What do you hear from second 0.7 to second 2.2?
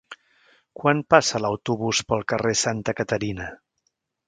Quan passa l'autobús